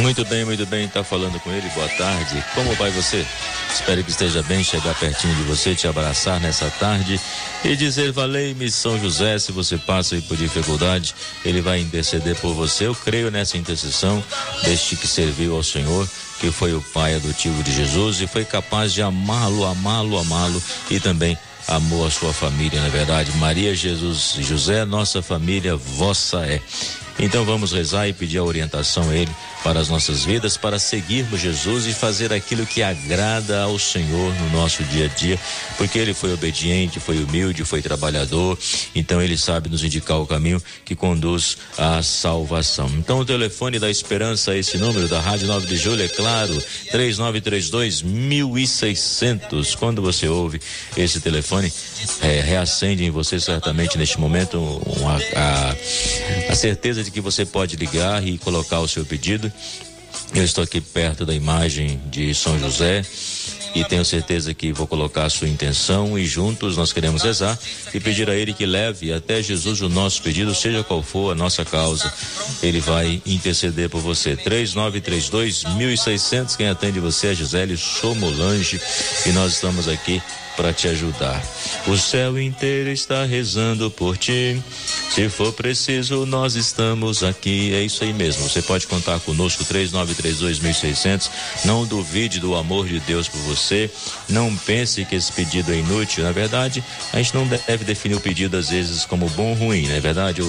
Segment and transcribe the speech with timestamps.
[0.00, 1.68] Muito bem, muito bem, tá falando com ele.
[1.70, 2.44] Boa tarde.
[2.54, 3.24] Como vai você?
[3.72, 7.20] Espero que esteja bem, chegar pertinho de você, te abraçar nessa tarde
[7.64, 9.38] e dizer: Valei-me São José.
[9.38, 12.86] Se você passa aí por dificuldade, ele vai interceder por você.
[12.86, 14.22] Eu creio nessa intercessão
[14.62, 16.08] deste que serviu ao Senhor
[16.38, 21.00] que foi o pai adotivo de Jesus e foi capaz de amá-lo, amá-lo, amá-lo e
[21.00, 21.36] também
[21.66, 23.30] amou a sua família, na é verdade.
[23.36, 26.60] Maria, Jesus e José, nossa família, vossa é.
[27.18, 29.30] Então vamos rezar e pedir a orientação a Ele
[29.62, 34.50] para as nossas vidas, para seguirmos Jesus e fazer aquilo que agrada ao Senhor no
[34.50, 35.38] nosso dia a dia,
[35.76, 38.56] porque Ele foi obediente, foi humilde, foi trabalhador,
[38.94, 42.88] então Ele sabe nos indicar o caminho que conduz à salvação.
[42.96, 46.54] Então o telefone da esperança, esse número da Rádio 9 de Julho, é claro,
[46.90, 49.74] 3932 1600.
[49.74, 50.60] Quando você ouve
[50.96, 51.72] esse telefone,
[52.22, 55.74] é, reacende em você certamente neste momento uma, a,
[56.52, 59.52] a certeza de que você pode ligar e colocar o seu pedido.
[60.34, 63.02] Eu estou aqui perto da imagem de São José
[63.74, 67.58] e tenho certeza que vou colocar a sua intenção e juntos nós queremos rezar
[67.92, 71.34] e pedir a Ele que leve até Jesus o nosso pedido, seja qual for a
[71.34, 72.12] nossa causa.
[72.62, 74.36] Ele vai interceder por você.
[74.36, 76.56] 3932 1600.
[76.56, 78.80] Quem atende você é Gisele Somolange
[79.26, 80.22] e nós estamos aqui
[80.58, 81.40] para te ajudar.
[81.86, 84.60] O céu inteiro está rezando por ti.
[85.08, 87.72] Se for preciso, nós estamos aqui.
[87.72, 88.42] É isso aí mesmo.
[88.42, 91.30] Você pode contar conosco 3932.600.
[91.64, 93.88] Não duvide do amor de Deus por você.
[94.28, 96.24] Não pense que esse pedido é inútil.
[96.24, 96.82] Na verdade,
[97.12, 100.00] a gente não deve definir o pedido às vezes como bom ou ruim, não é
[100.00, 100.42] verdade?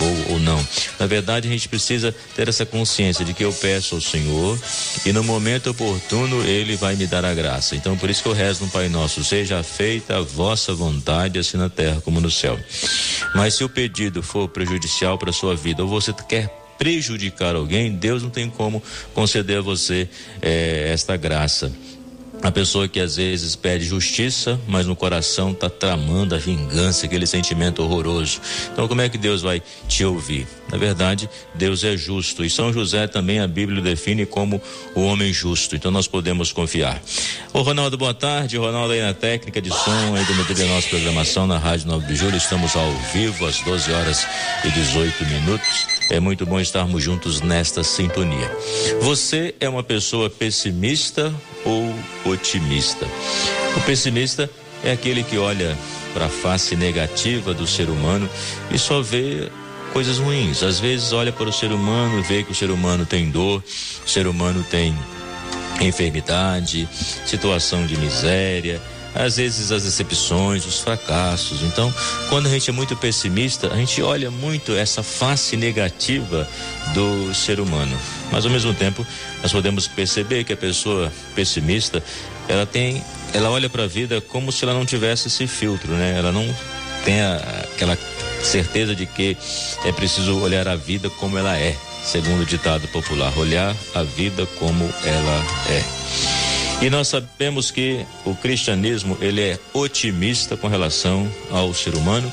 [0.00, 0.64] Ou, ou não.
[0.98, 4.58] Na verdade, a gente precisa ter essa consciência de que eu peço ao Senhor
[5.04, 7.76] e no momento oportuno Ele vai me dar a graça.
[7.76, 11.56] Então, por isso que eu rezo no Pai Nosso: seja feita a vossa vontade, assim
[11.56, 12.58] na terra como no céu.
[13.34, 17.92] Mas se o pedido for prejudicial para a sua vida ou você quer prejudicar alguém,
[17.92, 20.08] Deus não tem como conceder a você
[20.40, 21.70] eh, esta graça.
[22.42, 27.26] A pessoa que às vezes pede justiça, mas no coração está tramando a vingança, aquele
[27.26, 28.40] sentimento horroroso.
[28.72, 30.46] Então, como é que Deus vai te ouvir?
[30.72, 32.42] Na verdade, Deus é justo.
[32.42, 34.60] E São José também a Bíblia define como
[34.94, 35.76] o homem justo.
[35.76, 37.02] Então, nós podemos confiar.
[37.52, 38.56] Ô, Ronaldo, boa tarde.
[38.56, 42.16] Ronaldo aí na técnica de som, aí do da nossa programação na Rádio 9 de
[42.16, 42.36] Julho.
[42.38, 44.26] Estamos ao vivo às 12 horas
[44.64, 45.86] e 18 minutos.
[46.10, 48.50] É muito bom estarmos juntos nesta sintonia.
[49.00, 51.32] Você é uma pessoa pessimista
[51.64, 51.94] ou
[52.24, 53.06] otimista?
[53.76, 54.50] O pessimista
[54.82, 55.76] é aquele que olha
[56.12, 58.28] para a face negativa do ser humano
[58.70, 59.48] e só vê
[59.92, 60.62] coisas ruins.
[60.62, 63.62] Às vezes olha para o ser humano e vê que o ser humano tem dor,
[64.04, 64.96] o ser humano tem
[65.80, 66.88] enfermidade,
[67.26, 68.80] situação de miséria,
[69.14, 71.62] às vezes as decepções, os fracassos.
[71.62, 71.92] Então,
[72.28, 76.48] quando a gente é muito pessimista, a gente olha muito essa face negativa
[76.94, 77.96] do ser humano.
[78.30, 79.06] Mas ao mesmo tempo,
[79.42, 82.02] nós podemos perceber que a pessoa pessimista,
[82.48, 86.14] ela tem, ela olha para a vida como se ela não tivesse esse filtro, né?
[86.16, 86.54] Ela não
[87.04, 87.36] tem a,
[87.74, 87.98] aquela
[88.42, 89.36] certeza de que
[89.84, 94.46] é preciso olhar a vida como ela é, segundo o ditado popular, olhar a vida
[94.58, 96.39] como ela é.
[96.82, 102.32] E nós sabemos que o cristianismo ele é otimista com relação ao ser humano,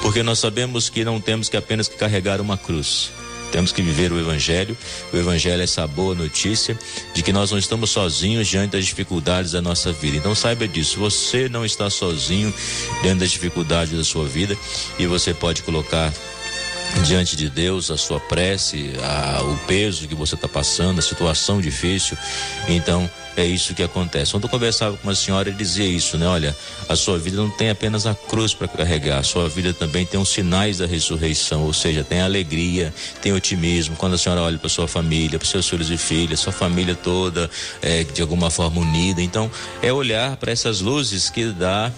[0.00, 3.10] porque nós sabemos que não temos que apenas que carregar uma cruz.
[3.50, 4.76] Temos que viver o Evangelho.
[5.12, 6.78] O Evangelho é essa boa notícia
[7.12, 10.16] de que nós não estamos sozinhos diante das dificuldades da nossa vida.
[10.16, 11.00] Então saiba disso.
[11.00, 12.54] Você não está sozinho
[13.02, 14.56] diante das dificuldades da sua vida
[14.96, 16.12] e você pode colocar
[17.04, 21.60] diante de Deus a sua prece, a, o peso que você está passando, a situação
[21.60, 22.16] difícil.
[22.68, 23.10] Então
[23.40, 24.32] é isso que acontece.
[24.32, 26.26] Quando eu conversava com uma senhora, ele dizia isso, né?
[26.26, 26.56] Olha,
[26.88, 30.18] a sua vida não tem apenas a cruz para carregar, a sua vida também tem
[30.18, 32.92] os sinais da ressurreição, ou seja, tem alegria,
[33.22, 33.96] tem otimismo.
[33.96, 37.50] Quando a senhora olha para sua família, para seus filhos e filhas, sua família toda
[37.82, 39.22] é, de alguma forma unida.
[39.22, 39.50] Então,
[39.82, 41.92] é olhar para essas luzes que dá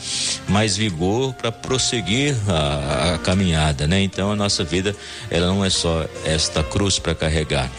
[0.49, 4.03] mais vigor para prosseguir a, a caminhada, né?
[4.03, 4.95] Então, a nossa vida,
[5.31, 7.71] ela não é só esta cruz para carregar.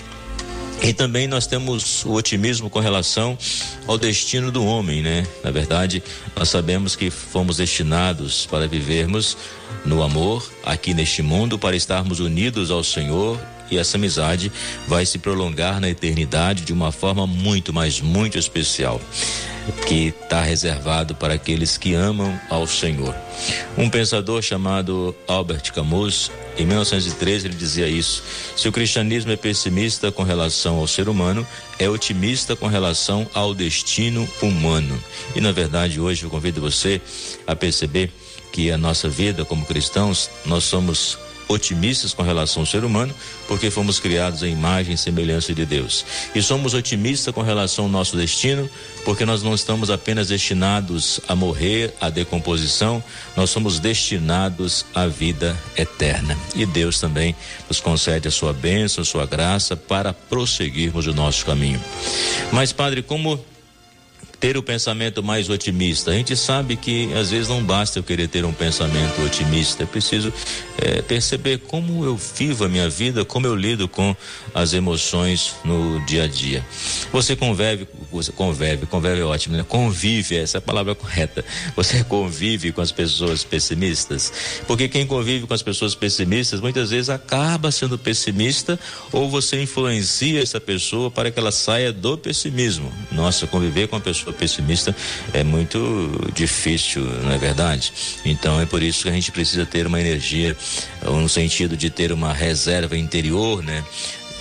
[0.84, 3.38] E também nós temos o otimismo com relação
[3.86, 5.28] ao destino do homem, né?
[5.44, 6.02] Na verdade,
[6.36, 9.38] nós sabemos que fomos destinados para vivermos
[9.86, 13.40] no amor aqui neste mundo, para estarmos unidos ao Senhor
[13.72, 14.52] e essa amizade
[14.88, 19.02] vai se prolongar na eternidade de uma forma muito, mas muito especial
[19.88, 23.16] que está reservado para aqueles que amam ao Senhor.
[23.78, 28.24] Um pensador chamado Albert Camus, em 1913, ele dizia isso:
[28.56, 31.46] se o cristianismo é pessimista com relação ao ser humano,
[31.80, 35.02] é otimista com relação ao destino humano.
[35.36, 37.02] E na verdade, hoje eu convido você
[37.48, 38.12] a perceber
[38.52, 41.18] que a nossa vida como cristãos, nós somos
[41.52, 43.14] otimistas com relação ao ser humano,
[43.48, 46.06] porque fomos criados em imagem e semelhança de Deus.
[46.34, 48.70] E somos otimistas com relação ao nosso destino,
[49.04, 53.04] porque nós não estamos apenas destinados a morrer, à decomposição,
[53.36, 56.38] nós somos destinados à vida eterna.
[56.56, 57.36] E Deus também
[57.68, 61.82] nos concede a sua bênção, a sua graça para prosseguirmos o nosso caminho.
[62.52, 63.44] Mas, Padre, como
[64.42, 66.10] ter o pensamento mais otimista.
[66.10, 69.86] A gente sabe que às vezes não basta eu querer ter um pensamento otimista, é
[69.86, 70.34] preciso
[70.80, 74.16] é, perceber como eu vivo a minha vida, como eu lido com
[74.52, 76.66] as emoções no dia a dia.
[77.14, 79.64] Você convive, você convive, convive é ótimo, né?
[79.64, 81.46] Convive, essa é a palavra correta.
[81.76, 84.34] Você convive com as pessoas pessimistas,
[84.66, 88.80] porque quem convive com as pessoas pessimistas muitas vezes acaba sendo pessimista
[89.12, 92.92] ou você influencia essa pessoa para que ela saia do pessimismo.
[93.12, 94.96] Nossa, conviver com a pessoa pessimista
[95.34, 97.94] é muito difícil, não é verdade?
[98.26, 100.56] Então é por isso que a gente precisa ter uma energia,
[101.06, 103.84] no sentido de ter uma reserva interior, né?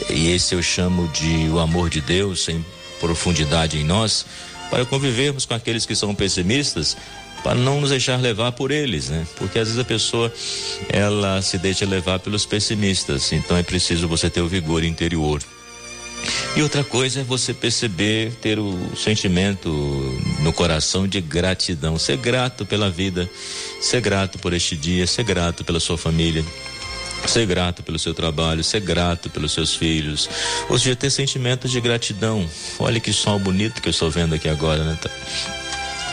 [0.08, 2.64] E esse eu chamo de o amor de Deus em
[2.98, 4.24] profundidade em nós,
[4.70, 6.96] para convivermos com aqueles que são pessimistas,
[7.42, 9.26] para não nos deixar levar por eles, né?
[9.36, 10.32] Porque às vezes a pessoa
[10.88, 15.42] ela se deixa levar pelos pessimistas, então é preciso você ter o vigor interior.
[16.56, 19.68] E outra coisa é você perceber, ter o sentimento
[20.40, 23.30] no coração de gratidão, ser grato pela vida,
[23.80, 26.44] ser grato por este dia, ser grato pela sua família,
[27.26, 30.28] ser grato pelo seu trabalho, ser grato pelos seus filhos,
[30.68, 32.48] ou seja, ter sentimentos de gratidão.
[32.78, 34.98] Olha que sol bonito que eu estou vendo aqui agora, né?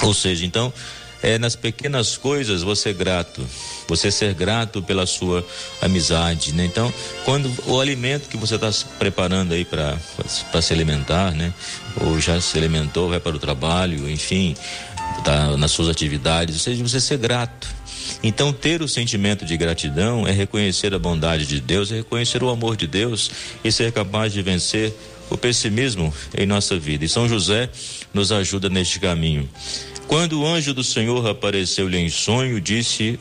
[0.04, 0.72] Ou seja, então,
[1.22, 3.46] é nas pequenas coisas você é grato,
[3.88, 5.46] você ser grato pela sua
[5.82, 6.66] amizade, né?
[6.66, 6.94] Então,
[7.26, 8.70] quando o alimento que você está
[9.00, 9.98] preparando aí para
[10.62, 11.54] se alimentar, né?
[12.02, 14.56] Ou já se alimentou, vai para o trabalho, enfim,
[15.24, 17.68] tá nas suas atividades, ou seja, você ser grato.
[18.24, 22.50] Então, ter o sentimento de gratidão é reconhecer a bondade de Deus, é reconhecer o
[22.50, 23.30] amor de Deus
[23.64, 24.94] e ser capaz de vencer
[25.30, 27.04] o pessimismo em nossa vida.
[27.04, 27.70] E São José
[28.14, 29.48] nos ajuda neste caminho.
[30.08, 33.20] Quando o anjo do Senhor apareceu-lhe em sonho, disse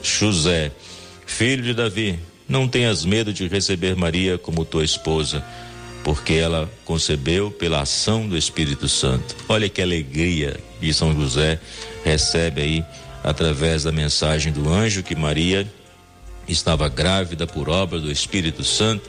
[0.00, 0.70] José,
[1.26, 5.44] filho de Davi, não tenhas medo de receber Maria como tua esposa,
[6.04, 9.34] porque ela concebeu pela ação do Espírito Santo.
[9.48, 11.58] Olha que alegria que São José
[12.04, 12.84] recebe aí
[13.24, 15.66] através da mensagem do anjo que Maria
[16.46, 19.08] estava grávida por obra do Espírito Santo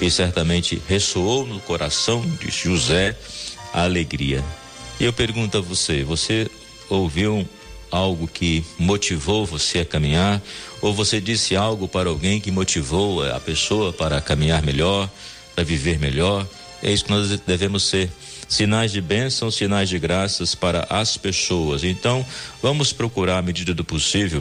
[0.00, 3.14] e certamente ressoou no coração de José
[3.74, 4.42] a alegria.
[4.98, 6.50] E eu pergunto a você: você
[6.88, 7.46] ouviu
[7.90, 10.42] algo que motivou você a caminhar?
[10.80, 15.10] Ou você disse algo para alguém que motivou a pessoa para caminhar melhor,
[15.54, 16.46] para viver melhor?
[16.82, 18.10] É isso que nós devemos ser.
[18.48, 21.82] Sinais de bênção, sinais de graças para as pessoas.
[21.82, 22.24] Então,
[22.62, 24.40] vamos procurar, à medida do possível,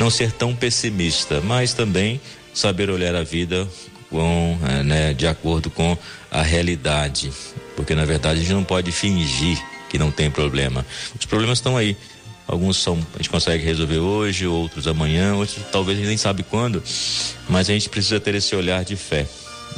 [0.00, 2.20] não ser tão pessimista, mas também
[2.52, 3.68] saber olhar a vida
[4.10, 5.96] com, eh, né, de acordo com
[6.28, 7.30] a realidade.
[7.76, 10.84] Porque, na verdade, a gente não pode fingir que não tem problema.
[11.18, 11.96] Os problemas estão aí.
[12.46, 16.44] Alguns são a gente consegue resolver hoje, outros amanhã, outros talvez a gente nem sabe
[16.44, 16.82] quando,
[17.48, 19.26] mas a gente precisa ter esse olhar de fé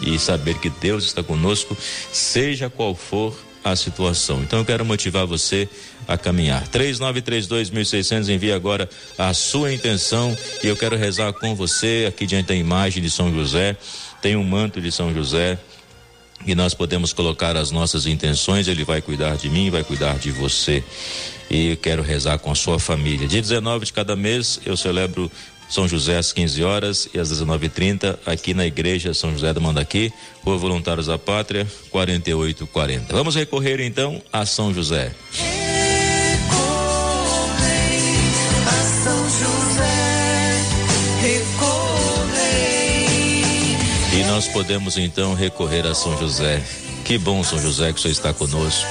[0.02, 1.76] e saber que Deus está conosco,
[2.12, 3.34] seja qual for
[3.64, 4.42] a situação.
[4.42, 5.68] Então eu quero motivar você
[6.06, 6.66] a caminhar.
[6.68, 12.54] 3932.600 envia agora a sua intenção e eu quero rezar com você aqui diante da
[12.54, 13.76] imagem de São José.
[14.22, 15.58] Tem um manto de São José
[16.48, 20.30] e nós podemos colocar as nossas intenções, ele vai cuidar de mim, vai cuidar de
[20.30, 20.82] você.
[21.50, 23.28] E quero rezar com a sua família.
[23.28, 25.30] Dia 19 de cada mês eu celebro
[25.68, 30.10] São José às 15 horas e às 19h30 aqui na igreja São José do Mandaqui,
[30.42, 33.14] Rua Voluntários da Pátria, 4840.
[33.14, 35.14] Vamos recorrer então a São José.
[44.38, 46.62] Nós podemos então recorrer a São José.
[47.04, 48.88] Que bom, São José, que o Senhor está conosco,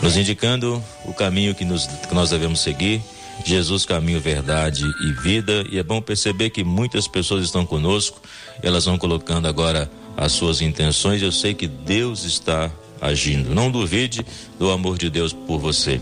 [0.00, 3.02] nos indicando o caminho que, nos, que nós devemos seguir.
[3.44, 5.66] Jesus, caminho, verdade e vida.
[5.70, 8.22] E é bom perceber que muitas pessoas estão conosco,
[8.62, 11.20] elas vão colocando agora as suas intenções.
[11.20, 13.54] Eu sei que Deus está agindo.
[13.54, 14.24] Não duvide
[14.58, 16.00] do amor de Deus por você.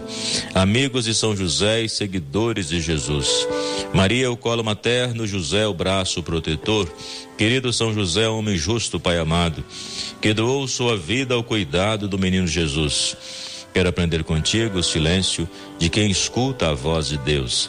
[0.55, 3.47] Amigos de São José e seguidores de Jesus.
[3.93, 6.93] Maria, o colo materno, José, o braço protetor.
[7.37, 9.65] Querido São José, homem justo, Pai amado,
[10.21, 13.17] que doou sua vida ao cuidado do menino Jesus.
[13.73, 15.47] Quero aprender contigo o silêncio
[15.79, 17.69] de quem escuta a voz de Deus.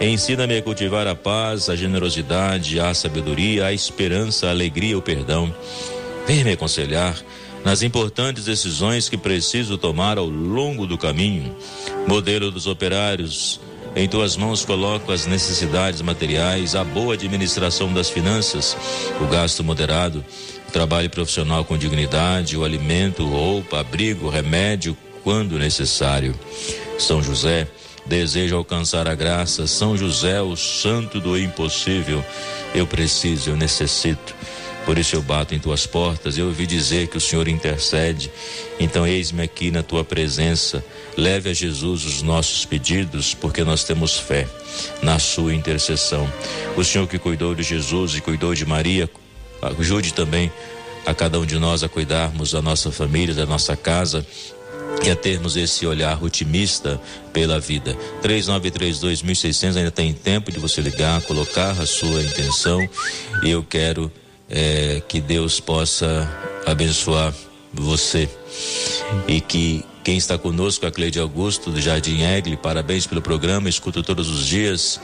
[0.00, 5.52] Ensina-me a cultivar a paz, a generosidade, a sabedoria, a esperança, a alegria, o perdão.
[6.24, 7.16] Venha me aconselhar
[7.64, 11.56] nas importantes decisões que preciso tomar ao longo do caminho.
[12.06, 13.60] Modelo dos operários,
[13.96, 18.76] em tuas mãos coloco as necessidades materiais, a boa administração das finanças,
[19.20, 20.24] o gasto moderado,
[20.68, 26.38] o trabalho profissional com dignidade, o alimento, roupa, abrigo, remédio, quando necessário.
[26.98, 27.66] São José,
[28.08, 29.66] desejo alcançar a graça.
[29.66, 32.24] São José, o santo do impossível,
[32.74, 34.34] eu preciso, eu necessito.
[34.84, 36.38] Por isso eu bato em tuas portas.
[36.38, 38.32] Eu ouvi dizer que o Senhor intercede.
[38.80, 40.82] Então, eis-me aqui na tua presença.
[41.14, 44.48] Leve a Jesus os nossos pedidos, porque nós temos fé
[45.02, 46.26] na sua intercessão.
[46.74, 49.10] O Senhor que cuidou de Jesus e cuidou de Maria,
[49.78, 50.50] ajude também
[51.04, 54.26] a cada um de nós a cuidarmos da nossa família, da nossa casa,
[55.04, 57.00] e a termos esse olhar otimista
[57.32, 57.96] pela vida.
[58.22, 62.88] 3932.600 ainda tem tempo de você ligar, colocar a sua intenção
[63.42, 64.10] e eu quero
[64.48, 66.28] é, que Deus possa
[66.66, 67.34] abençoar
[67.72, 68.28] você
[69.26, 74.02] e que quem está conosco, a Cleide Augusto do Jardim Egle, parabéns pelo programa, escuto
[74.02, 74.98] todos os dias.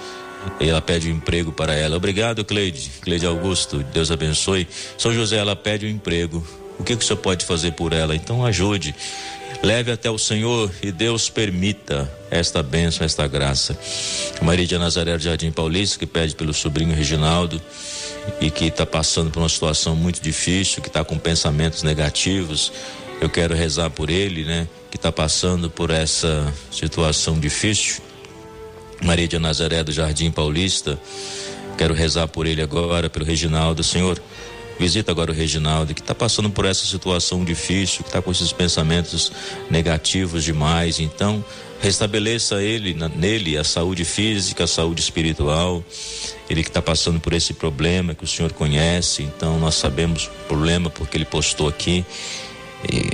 [0.58, 1.96] Ela pede um emprego para ela.
[1.96, 2.90] Obrigado, Cleide.
[3.02, 4.66] Cleide Augusto, Deus abençoe.
[4.96, 6.42] São José, ela pede um emprego.
[6.78, 8.16] O que, que o senhor pode fazer por ela?
[8.16, 8.94] Então ajude.
[9.64, 13.74] Leve até o Senhor e Deus permita esta bênção, esta graça.
[14.42, 17.60] Maria de Nazaré do Jardim Paulista, que pede pelo sobrinho Reginaldo
[18.42, 22.70] e que está passando por uma situação muito difícil, que está com pensamentos negativos.
[23.22, 24.68] Eu quero rezar por ele, né?
[24.90, 28.02] Que está passando por essa situação difícil.
[29.00, 31.00] Maria de Nazaré do Jardim Paulista,
[31.78, 33.82] quero rezar por ele agora, pelo Reginaldo.
[33.82, 34.20] Senhor,
[34.78, 38.52] Visita agora o Reginaldo, que está passando por essa situação difícil, que está com esses
[38.52, 39.30] pensamentos
[39.70, 40.98] negativos demais.
[40.98, 41.44] Então,
[41.80, 45.84] restabeleça ele, nele a saúde física, a saúde espiritual.
[46.50, 50.46] Ele que está passando por esse problema que o senhor conhece, então nós sabemos o
[50.48, 52.04] problema porque ele postou aqui.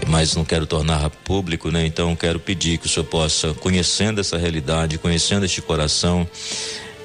[0.08, 1.86] mas não quero tornar público, né?
[1.86, 6.28] Então quero pedir que o senhor possa, conhecendo essa realidade, conhecendo este coração,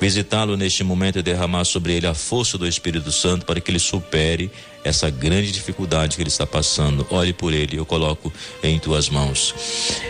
[0.05, 3.79] visitá-lo neste momento e derramar sobre ele a força do Espírito Santo para que ele
[3.79, 4.51] supere
[4.83, 7.07] essa grande dificuldade que ele está passando.
[7.09, 8.31] Olhe por ele, eu coloco
[8.61, 9.55] em tuas mãos.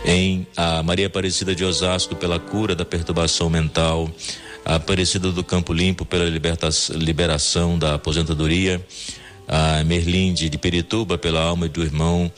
[0.05, 4.11] Em a Maria Aparecida de Osasco pela cura da perturbação mental,
[4.65, 6.25] a Aparecida do Campo Limpo pela
[6.93, 8.85] liberação da aposentadoria,
[9.47, 12.29] a Merlinde de Perituba pela alma do irmão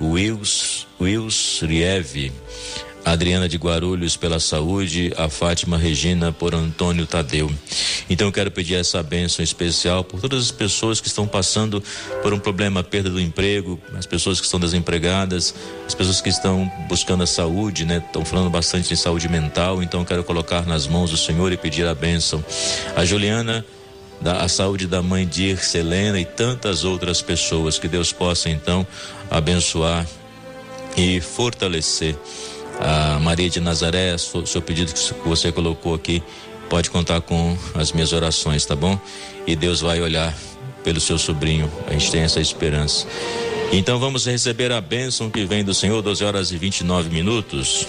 [0.00, 2.32] Wills, Wills Rieve,
[3.04, 7.52] Adriana de Guarulhos pela saúde, a Fátima Regina por Antônio Tadeu.
[8.08, 11.82] Então eu quero pedir essa bênção especial por todas as pessoas que estão passando
[12.22, 15.54] por um problema, perda do emprego, as pessoas que estão desempregadas,
[15.86, 18.02] as pessoas que estão buscando a saúde, né?
[18.04, 21.56] Estão falando bastante de saúde mental, então eu quero colocar nas mãos do Senhor e
[21.56, 22.44] pedir a bênção.
[22.96, 23.64] A Juliana
[24.20, 28.86] da a saúde da mãe de Selena e tantas outras pessoas que Deus possa então
[29.30, 30.06] abençoar
[30.96, 32.16] e fortalecer
[32.80, 36.22] a Maria de Nazaré, o seu pedido que você colocou aqui,
[36.68, 38.98] pode contar com as minhas orações, tá bom?
[39.46, 40.34] E Deus vai olhar
[40.82, 43.06] pelo seu sobrinho, a gente tem essa esperança.
[43.72, 47.86] Então vamos receber a bênção que vem do Senhor, 12 horas e 29 minutos.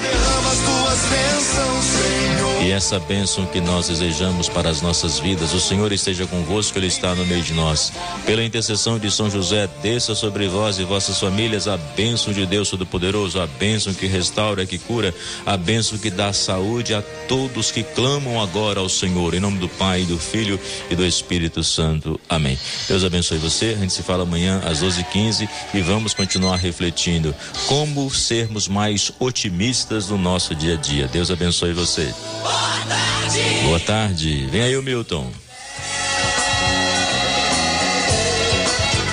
[0.00, 2.19] Derrama as tuas bênçãos, Senhor.
[2.60, 6.88] E essa bênção que nós desejamos para as nossas vidas, o Senhor esteja convosco, Ele
[6.88, 7.90] está no meio de nós.
[8.26, 12.68] Pela intercessão de São José, desça sobre vós e vossas famílias a bênção de Deus
[12.68, 15.14] Todo-Poderoso, a bênção que restaura, que cura,
[15.46, 19.32] a bênção que dá saúde a todos que clamam agora ao Senhor.
[19.32, 22.20] Em nome do Pai, do Filho e do Espírito Santo.
[22.28, 22.58] Amém.
[22.86, 23.74] Deus abençoe você.
[23.76, 27.34] A gente se fala amanhã às 12h15 e vamos continuar refletindo
[27.66, 31.08] como sermos mais otimistas no nosso dia a dia.
[31.08, 32.12] Deus abençoe você.
[32.50, 33.42] Boa tarde.
[33.64, 34.46] Boa tarde.
[34.50, 35.30] Vem aí o Milton.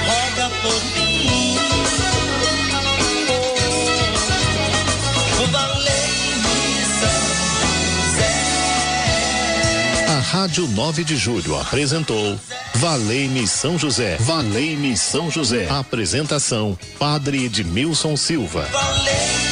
[0.08, 1.58] Roda por mim.
[10.10, 12.40] Oh, Rádio 9 de Julho apresentou
[12.78, 14.18] Valei-me São José.
[14.20, 15.68] Valei-me São José.
[15.70, 18.68] Apresentação: Padre Edmilson Silva.
[18.72, 19.47] Valei.